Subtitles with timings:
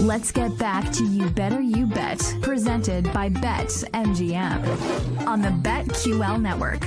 [0.00, 6.40] Let's get back to You Better You Bet, presented by Bet MGM on the BetQL
[6.40, 6.80] network.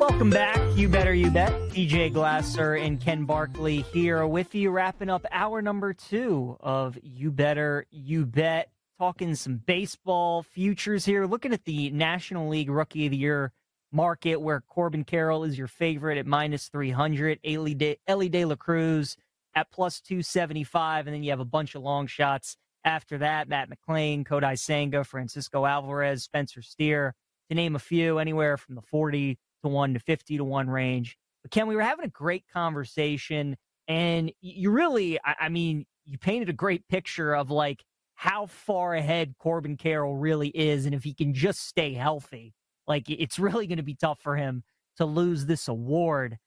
[0.00, 0.58] Welcome back.
[0.76, 1.52] You Better You Bet.
[1.70, 7.30] PJ Glasser and Ken Barkley here with you, wrapping up hour number two of You
[7.30, 8.72] Better You Bet.
[8.98, 13.52] Talking some baseball futures here, looking at the National League Rookie of the Year
[13.92, 18.56] market where Corbin Carroll is your favorite at minus 300, Elly De, Elly De La
[18.56, 19.16] Cruz
[19.54, 21.06] at plus 275.
[21.06, 25.04] And then you have a bunch of long shots after that Matt McLain, Kodai Senga,
[25.04, 27.14] Francisco Alvarez, Spencer Steer,
[27.48, 31.18] to name a few, anywhere from the 40 to 1 to 50 to 1 range.
[31.42, 33.56] But Ken, we were having a great conversation,
[33.88, 37.84] and you really, I mean, you painted a great picture of like
[38.14, 42.54] how far ahead Corbin Carroll really is, and if he can just stay healthy,
[42.86, 44.62] like it's really going to be tough for him
[44.96, 46.38] to lose this award.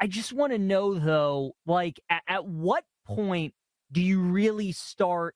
[0.00, 3.54] I just want to know though, like at, at what point
[3.92, 5.34] do you really start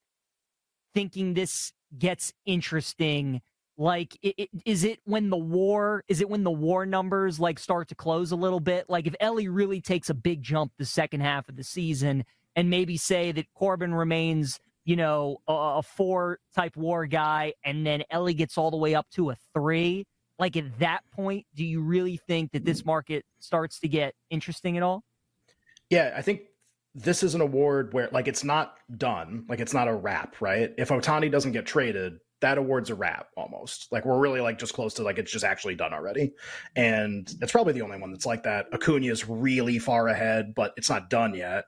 [0.95, 3.41] thinking this gets interesting?
[3.77, 6.03] Like, it, it, is it when the war?
[6.09, 8.87] Is it when the war numbers like start to close a little bit?
[8.89, 12.25] Like, if Elly really takes a big jump the second half of the season,
[12.57, 17.87] and maybe say that Corbin remains, you know, a, a four type war guy, and
[17.87, 20.05] then Elly gets all the way up to a three
[20.39, 24.77] like at that point, do you really think that this market starts to get interesting
[24.77, 25.03] at all?
[25.91, 26.43] Yeah, I think
[26.95, 30.73] this is an award where like it's not done, like it's not a wrap, right?
[30.79, 33.91] If Ohtani doesn't get traded, that award's a wrap almost.
[33.91, 36.33] Like we're really like just close to like it's just actually done already.
[36.77, 38.67] And it's probably the only one that's like that.
[38.73, 41.65] Acuna is really far ahead, but it's not done yet.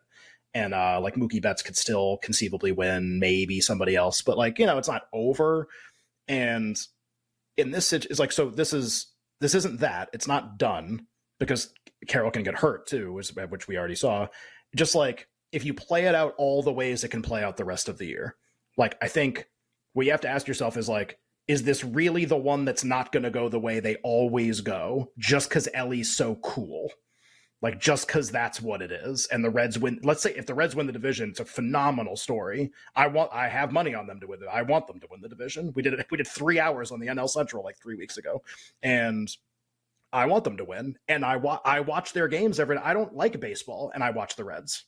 [0.54, 4.66] And uh like Mookie Betts could still conceivably win, maybe somebody else, but like, you
[4.66, 5.68] know, it's not over.
[6.28, 6.76] And
[7.60, 9.06] in this is like so this is
[9.40, 11.06] this isn't that it's not done
[11.38, 11.72] because
[12.06, 14.28] Carroll can get hurt too, which we already saw.
[14.76, 17.64] Just like if you play it out all the ways it can play out the
[17.64, 18.36] rest of the year,
[18.76, 19.46] like I think
[19.92, 21.18] what you have to ask yourself is like,
[21.48, 25.10] is this really the one that's not going to go the way they always go
[25.18, 26.92] just because Elly's so cool?
[27.62, 30.54] Like just because that's what it is and the reds win let's say if the
[30.54, 32.70] reds win the division it's a phenomenal story.
[32.96, 34.48] I want i have money on them to win it.
[34.50, 35.72] I want them to win the division.
[35.74, 38.42] We did it we did three hours on the nl central like three weeks ago
[38.82, 39.30] and
[40.12, 43.14] i want them to win and i wa- i watch their games every i don't
[43.14, 44.84] like baseball and i watch the reds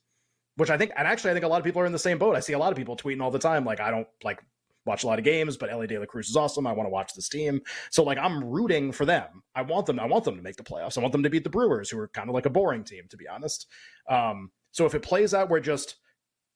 [0.56, 2.18] which i think and actually i think a lot of people are in the same
[2.18, 2.36] boat.
[2.36, 4.42] I see a lot of people tweeting all the time like i don't like
[4.84, 6.66] watch a lot of games, but Elly De La Cruz is awesome.
[6.66, 7.60] I want to watch this team.
[7.90, 9.42] So like I'm rooting for them.
[9.54, 10.00] I want them.
[10.00, 10.98] I want them to make the playoffs.
[10.98, 13.04] I want them to beat the Brewers, who are kind of like a boring team,
[13.10, 13.66] to be honest.
[14.08, 15.96] Um, so if it plays out where just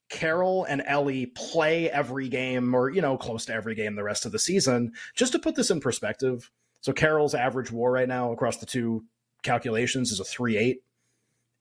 [0.08, 4.26] Carroll and Elly play every game, or you know, close to every game the rest
[4.26, 6.50] of the season, just to put this in perspective.
[6.80, 9.04] So Carroll's average WAR right now across the two
[9.42, 10.82] calculations is a three eight.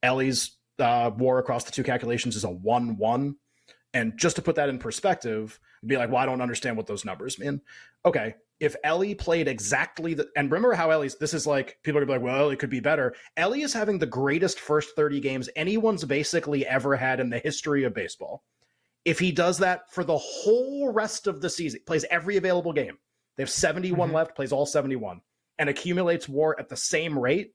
[0.03, 3.35] Elly's uh, WAR across the two calculations is a one one.
[3.95, 7.05] And just to put that in perspective, be like, well, I don't understand what those
[7.05, 7.61] numbers mean.
[8.05, 12.05] Okay, if Elly played exactly the, and remember how Elly's, this is like, people are
[12.05, 13.15] gonna be like, well, it could be better.
[13.37, 17.85] Elly is having the greatest first 30 games anyone's basically ever had in the history
[17.85, 18.43] of baseball.
[19.05, 22.97] If he does that for the whole rest of the season, plays every available game,
[23.37, 24.15] they have 71 mm-hmm.
[24.15, 25.21] left, plays all 71,
[25.57, 27.53] and accumulates war at the same rate,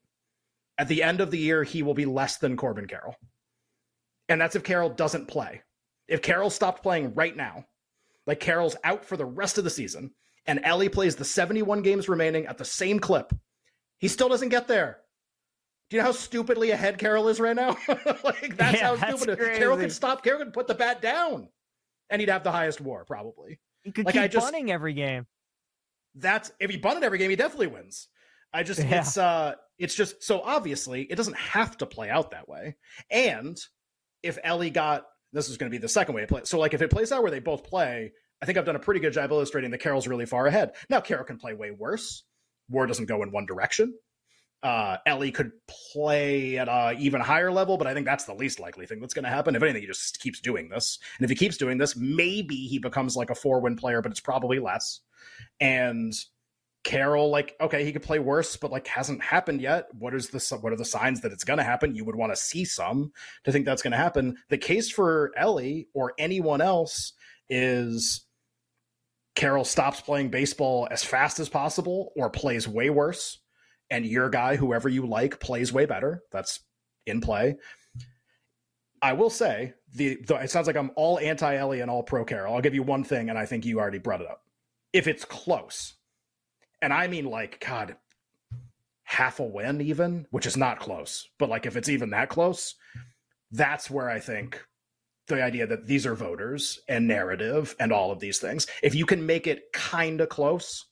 [0.79, 3.15] at the end of the year, he will be less than Corbin Carroll.
[4.27, 5.61] And that's if Carroll doesn't play.
[6.11, 7.65] If Carroll stopped playing right now,
[8.27, 10.11] like Carroll's out for the rest of the season,
[10.45, 13.33] and Elly plays the 71 games remaining at the same clip,
[13.97, 14.97] he still doesn't get there.
[15.89, 17.77] Do you know how stupidly ahead Carroll is right now?
[17.87, 20.21] like that's yeah, how stupid that's Carroll could stop.
[20.21, 21.47] Carroll could put the bat down,
[22.09, 23.59] and he'd have the highest WAR probably.
[23.83, 25.27] He could like, keep I just, bunting every game.
[26.15, 28.09] That's if he bunted every game, he definitely wins.
[28.53, 28.99] I just yeah.
[28.99, 32.75] it's uh it's just so obviously it doesn't have to play out that way.
[33.09, 33.57] And
[34.23, 36.49] if Elly got this is going to be the second way it plays.
[36.49, 38.11] So, like, if it plays out where they both play,
[38.41, 40.73] I think I've done a pretty good job illustrating that Carroll's really far ahead.
[40.89, 42.23] Now, Carroll can play way worse.
[42.69, 43.93] War doesn't go in one direction.
[44.63, 45.51] uh, Elly could
[45.93, 49.13] play at a even higher level, but I think that's the least likely thing that's
[49.13, 49.55] going to happen.
[49.55, 52.77] If anything, he just keeps doing this, and if he keeps doing this, maybe he
[52.79, 54.99] becomes like a four win player, but it's probably less.
[55.59, 56.13] And
[56.83, 59.87] Carroll, like, okay, he could play worse, but like hasn't happened yet.
[59.97, 61.95] What is the what are the signs that it's going to happen?
[61.95, 63.11] You would want to see some
[63.43, 64.37] to think that's going to happen.
[64.49, 67.13] The case for Elly or anyone else
[67.49, 68.25] is
[69.35, 73.39] Carroll stops playing baseball as fast as possible or plays way worse,
[73.91, 76.23] and your guy, whoever you like, plays way better.
[76.31, 76.61] That's
[77.05, 77.57] in play.
[79.03, 82.25] I will say the, the it sounds like I'm all anti Elly and all pro
[82.25, 82.55] Carroll.
[82.55, 84.41] I'll give you one thing, and I think you already brought it up.
[84.93, 85.93] If it's close,
[86.81, 87.95] and I mean like God,
[89.03, 92.75] half a win even, which is not close, but like if it's even that close,
[93.51, 94.63] that's where I think
[95.27, 98.67] the idea that these are voters and narrative and all of these things.
[98.83, 100.85] If you can make it kind of close,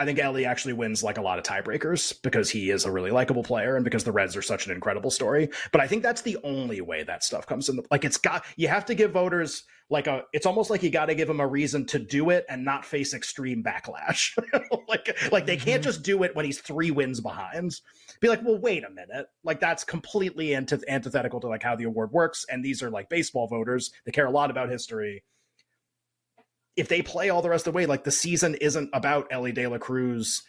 [0.00, 3.10] I think Elly actually wins like a lot of tiebreakers because he is a really
[3.10, 5.50] likable player and because the Reds are such an incredible story.
[5.72, 7.76] But I think that's the only way that stuff comes in.
[7.76, 10.22] The, like it's got you have to give voters like a.
[10.32, 12.86] It's almost like you got to give them a reason to do it and not
[12.86, 14.38] face extreme backlash.
[14.88, 15.90] like like they can't mm-hmm.
[15.90, 17.72] just do it when he's three wins behind.
[18.22, 19.26] Be like, well, wait a minute.
[19.44, 22.46] Like that's completely antith- antithetical to like how the award works.
[22.48, 23.90] And these are like baseball voters.
[24.06, 25.24] They care a lot about history
[26.80, 29.52] if they play all the rest of the way, like the season isn't about Elly
[29.52, 30.42] De La Cruz,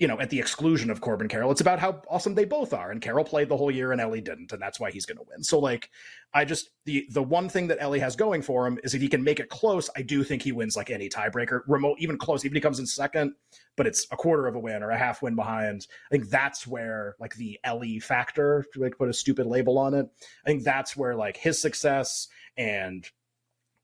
[0.00, 1.52] you know, at the exclusion of Corbin Carroll.
[1.52, 2.90] It's about how awesome they both are.
[2.90, 5.44] And Carroll played the whole year and Elly didn't, and that's why he's gonna win.
[5.44, 5.88] So like
[6.34, 9.06] I just the the one thing that Elly has going for him is if he
[9.06, 11.60] can make it close, I do think he wins like any tiebreaker.
[11.68, 13.34] Remote, even close, even if he comes in second,
[13.76, 15.86] but it's a quarter of a win or a half win behind.
[16.10, 19.94] I think that's where like the Elly factor, to like put a stupid label on
[19.94, 20.08] it.
[20.44, 22.26] I think that's where like his success
[22.56, 23.08] and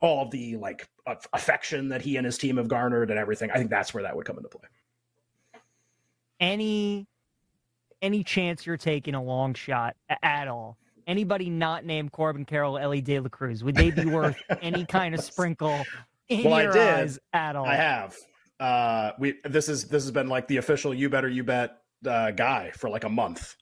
[0.04, 0.86] all the like
[1.32, 3.50] affection that he and his team have garnered and everything.
[3.50, 4.68] I think that's where that would come into play.
[6.40, 7.06] Any
[8.02, 10.76] any chance you're taking a long shot at all?
[11.06, 15.14] Anybody not named Corbin Carroll, Elly De La Cruz, would they be worth any kind
[15.14, 15.84] of sprinkle
[16.28, 16.94] in well, your I did.
[16.94, 17.66] eyes at all?
[17.66, 18.16] I have.
[18.60, 22.30] Uh, we this is this has been like the official "you better you bet" uh,
[22.30, 23.56] guy for like a month,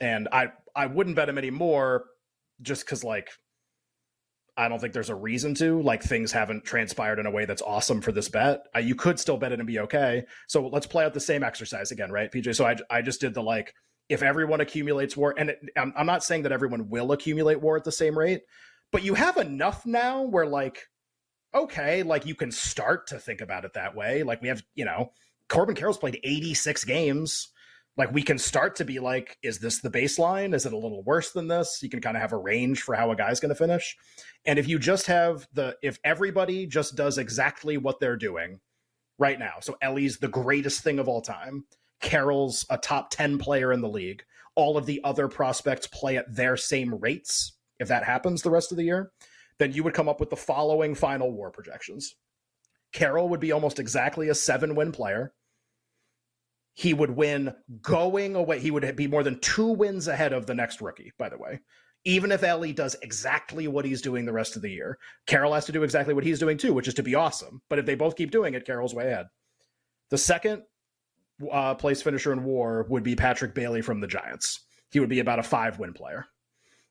[0.00, 2.06] and I I wouldn't bet him anymore
[2.62, 3.30] just because like
[4.58, 5.80] I don't think there's a reason to.
[5.80, 8.66] Like things haven't transpired in a way that's awesome for this bet.
[8.78, 10.24] You could still bet it and be okay.
[10.48, 12.56] So let's play out the same exercise again, right, PJ?
[12.56, 13.72] So I, I just did the like,
[14.08, 17.76] if everyone accumulates war, and it, I'm, I'm not saying that everyone will accumulate war
[17.76, 18.40] at the same rate,
[18.90, 20.88] but you have enough now where like,
[21.54, 24.24] okay, like you can start to think about it that way.
[24.24, 25.12] Like we have, you know,
[25.48, 27.48] Corbin Carroll's played 86 games
[27.98, 30.54] like we can start to be like is this the baseline?
[30.54, 31.80] Is it a little worse than this?
[31.82, 33.96] You can kind of have a range for how a guy's going to finish.
[34.46, 38.60] And if you just have the if everybody just does exactly what they're doing
[39.18, 41.64] right now so ellie's the greatest thing of all time
[42.00, 44.22] carroll's a top 10 player in the league
[44.54, 48.70] all of the other prospects play at their same rates if that happens the rest
[48.70, 49.10] of the year
[49.58, 52.16] then you would come up with the following final war projections.
[52.92, 55.34] Carroll would be almost exactly a seven win player
[56.78, 57.52] he would win
[57.82, 58.60] going away.
[58.60, 61.58] He would be more than two wins ahead of the next rookie, by the way.
[62.04, 64.96] Even if Ellie does exactly what he's doing the rest of the year,
[65.26, 67.60] Carroll has to do exactly what he's doing too, which is to be awesome.
[67.68, 69.26] But if they both keep doing it, Carroll's way ahead.
[70.10, 70.62] The second
[71.50, 74.60] uh, place finisher in war would be Patrick Bailey from the Giants.
[74.92, 76.26] He would be about a five win player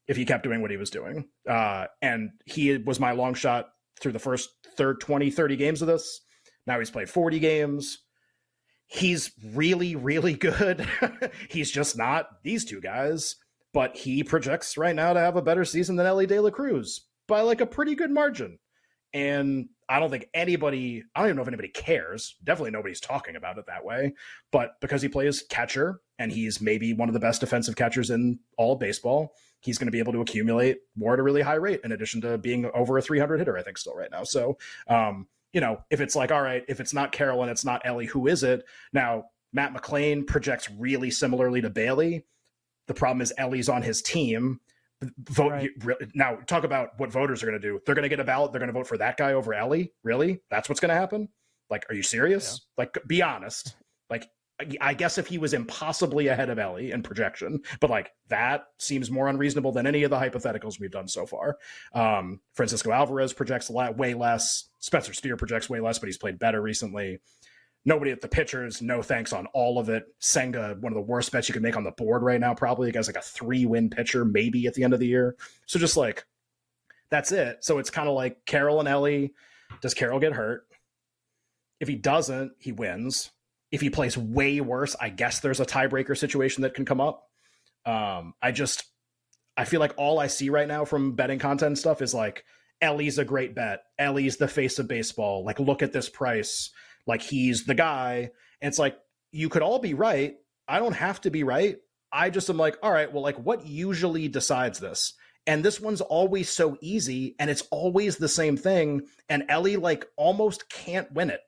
[0.06, 1.30] if he kept doing what he was doing.
[1.50, 3.70] Uh, and he was my long shot
[4.02, 6.20] through the first third 20, 30 games of this.
[6.66, 8.00] Now he's played 40 games
[8.88, 10.88] he's really, really good.
[11.50, 13.36] he's just not these two guys,
[13.74, 17.06] but he projects right now to have a better season than Elly De La Cruz
[17.28, 18.58] by like a pretty good margin.
[19.14, 22.36] And I don't think anybody, I don't even know if anybody cares.
[22.44, 24.14] Definitely nobody's talking about it that way.
[24.52, 28.40] But because he plays catcher and he's maybe one of the best defensive catchers in
[28.58, 31.82] all baseball, he's going to be able to accumulate more at a really high rate
[31.84, 34.24] in addition to being over a 300 hitter, I think, still right now.
[34.24, 37.82] So, um, you know, if it's like, all right, if it's not Carolyn, it's not
[37.84, 38.64] Elly, who is it?
[38.94, 39.24] Now,
[39.54, 42.28] Matt McLain projects really similarly to Bailey.
[42.86, 44.60] The problem is Elly's on his team.
[45.32, 45.72] Vote right.
[46.14, 46.36] now.
[46.46, 47.80] Talk about what voters are going to do.
[47.88, 48.52] They're going to get a ballot.
[48.52, 49.94] They're going to vote for that guy over Elly.
[50.04, 50.44] Really?
[50.52, 51.28] That's what's going to happen?
[51.72, 52.62] Like, are you serious?
[52.78, 52.84] Yeah.
[52.84, 53.78] Like, be honest.
[54.12, 54.30] Like,
[54.82, 59.12] I guess if he was impossibly ahead of Elly in projection, but like that seems
[59.12, 61.58] more unreasonable than any of the hypotheticals we've done so far.
[61.94, 64.70] Um, Francisco Alvarez projects a lot, way less.
[64.80, 67.20] Spencer Steer projects way less, but he's played better recently.
[67.86, 70.06] Nobody at the pitchers, no thanks on all of it.
[70.20, 72.92] Senga, one of the worst bets you could make on the board right now, probably.
[72.92, 75.36] Guy's like a three win pitcher, maybe at the end of the year.
[75.68, 76.26] So just like,
[77.12, 77.64] that's it.
[77.64, 79.34] So it's kind of like Carroll and Elly.
[79.82, 80.64] Does Carroll get hurt?
[81.80, 83.32] If he doesn't, he wins
[83.72, 87.24] if he plays way worse, I guess there's a tiebreaker situation that can come up.
[87.86, 88.84] Um, I just
[89.58, 92.44] I feel like all I see right now from betting content stuff is like
[92.82, 93.82] Elly's a great bet.
[93.98, 95.44] Elly's the face of baseball.
[95.44, 96.70] Like, look at this price.
[97.06, 98.30] Like, he's the guy.
[98.62, 98.98] And it's like,
[99.32, 100.36] you could all be right.
[100.68, 101.78] I don't have to be right.
[102.12, 105.14] I just am like, all right, well, like, what usually decides this?
[105.46, 109.04] And this one's always so easy and it's always the same thing.
[109.30, 111.42] And Elly, like, almost can't win it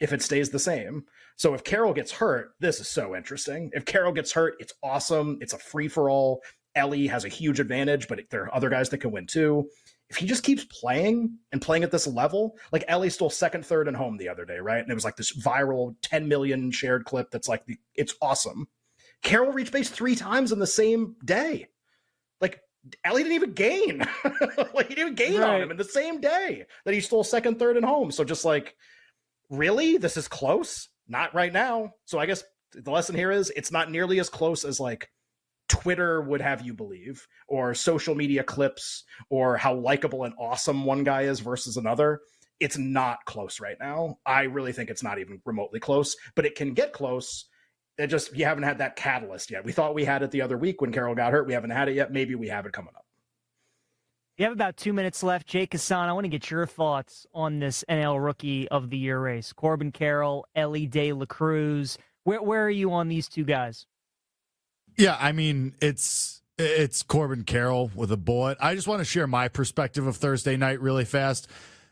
[0.00, 1.04] if it stays the same.
[1.36, 3.70] So if Carroll gets hurt, this is so interesting.
[3.72, 5.38] If Carroll gets hurt, it's awesome.
[5.40, 6.40] It's a free for all.
[6.74, 9.68] Elly has a huge advantage, but there are other guys that can win too.
[10.10, 13.88] If he just keeps playing and playing at this level, like Elly stole second, third,
[13.88, 14.80] and home the other day, right?
[14.80, 18.68] And it was like this viral 10 million shared clip that's like, the, it's awesome.
[19.22, 21.66] Carroll reached base three times in the same day.
[22.40, 22.60] Like,
[23.04, 23.98] Elly didn't even gain.
[24.74, 25.56] like, he didn't even gain right.
[25.56, 28.10] on him in the same day that he stole second, third, and home.
[28.10, 28.76] So just like,
[29.50, 29.96] really?
[29.96, 30.88] This is close?
[31.08, 31.92] Not right now.
[32.04, 35.08] So I guess the lesson here is it's not nearly as close as like
[35.68, 41.04] Twitter would have you believe, or social media clips, or how likable and awesome one
[41.04, 42.20] guy is versus another.
[42.60, 44.18] It's not close right now.
[44.26, 47.44] I really think it's not even remotely close, but it can get close.
[47.98, 49.64] It just, you haven't had that catalyst yet.
[49.64, 51.46] We thought we had it the other week when Carroll got hurt.
[51.46, 52.12] We haven't had it yet.
[52.12, 53.04] Maybe we have it coming up.
[54.38, 55.48] You have about two minutes left.
[55.48, 59.18] Jake Hassan, I want to get your thoughts on this NL Rookie of the Year
[59.18, 59.52] race.
[59.52, 61.98] Corbin Carroll, Elly De La Cruz.
[62.22, 63.86] Where, where are you on these two guys?
[64.96, 68.58] Yeah, I mean, it's it's Corbin Carroll with a bullet.
[68.60, 71.48] I just want to share my perspective of Thursday night really fast.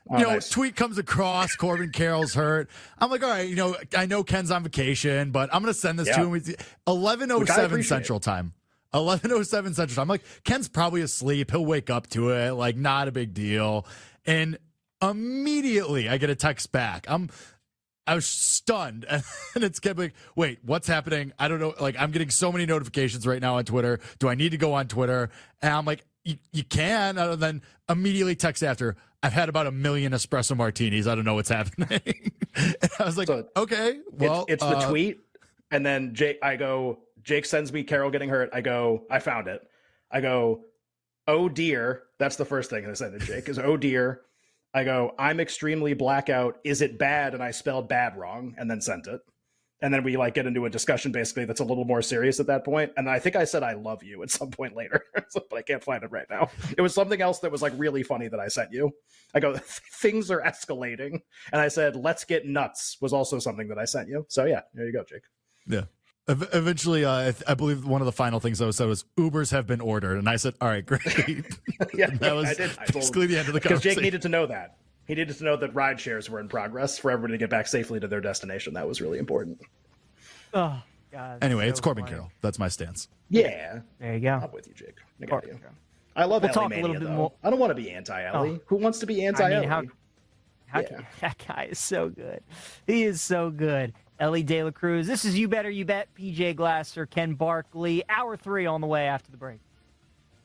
[0.09, 0.49] Oh, you know, nice.
[0.49, 2.71] tweet comes across, Corbin Carroll's hurt.
[2.97, 5.79] I'm like, all right, you know, I know Ken's on vacation, but I'm going to
[5.79, 6.19] send this yeah.
[6.19, 6.41] to him.
[6.87, 8.53] 11.07 Central Time.
[8.97, 10.03] 11.07 Central Time.
[10.03, 11.51] I'm like, Ken's probably asleep.
[11.51, 12.53] He'll wake up to it.
[12.53, 13.87] Like, not a big deal.
[14.25, 14.59] And
[15.03, 17.07] immediately I get a text back.
[17.09, 17.31] I'm
[18.07, 19.07] I was stunned.
[19.55, 21.33] And it's kept like, wait, what's happening?
[21.39, 21.73] I don't know.
[21.81, 24.01] Like, I'm getting so many notifications right now on Twitter.
[24.19, 25.31] Do I need to go on Twitter?
[25.63, 27.17] And I'm like, you, can.
[27.17, 31.07] And then immediately text after, I've had about a million espresso martinis.
[31.07, 32.01] I don't know what's happening.
[32.55, 34.45] and I was like, so okay, well.
[34.49, 35.21] It's, it's uh, the tweet.
[35.71, 38.51] And then Jake, I go, Jake sends me Carroll getting hurt.
[38.53, 39.61] I go, I found it.
[40.11, 40.61] I go,
[41.27, 42.05] oh dear.
[42.19, 44.23] That's the first thing I said to Jake is, oh dear.
[44.73, 46.59] I go, I'm extremely blackout.
[46.65, 47.35] Is it bad?
[47.35, 49.21] And I spelled bad wrong and then sent it.
[49.83, 52.47] And then we like get into a discussion basically that's a little more serious at
[52.47, 52.93] that point.
[52.97, 55.83] And I think I said I love you at some point later, but I can't
[55.83, 56.49] find it right now.
[56.79, 58.93] It was something else that was like really funny that I sent you.
[59.35, 59.57] I go,
[60.01, 61.21] things are escalating.
[61.53, 64.25] And I said, let's get nuts was also something that I sent you.
[64.29, 65.25] So yeah, there you go, Jake.
[65.67, 65.85] Yeah.
[66.29, 69.81] Eventually, uh, I, believe one of the final things I said was Ubers have been
[69.81, 71.05] ordered, and I said, "All right, great."
[71.95, 72.71] yeah, that was I did.
[72.79, 73.79] I basically the end of the conversation.
[73.79, 74.77] Because Jake needed to know that.
[75.07, 77.69] He needed to know that ride shares were in progress for everybody to get back
[77.69, 78.75] safely to their destination.
[78.75, 79.61] That was really important.
[80.53, 81.39] Oh God.
[81.43, 82.17] Anyway, so it's Corbin funny.
[82.17, 82.33] Carroll.
[82.41, 83.09] That's my stance.
[83.31, 84.41] Yeah, there you go.
[84.43, 84.97] I'm with you, Jake.
[85.23, 85.59] I got you.
[86.17, 87.15] I love we'll talk Mania, a little bit though.
[87.15, 87.33] more.
[87.45, 88.51] I don't want to be anti Elly.
[88.51, 88.61] Oh.
[88.67, 89.55] Who wants to be anti Elly?
[89.55, 89.83] I mean, how,
[90.67, 91.01] how yeah.
[91.21, 92.41] that guy is so good.
[92.87, 93.93] He is so good.
[94.19, 95.07] Elly De La Cruz.
[95.07, 96.09] This is You Better You Bet.
[96.15, 98.03] PJ Glasser, Ken Barkley.
[98.09, 99.61] Hour three on the way after the break.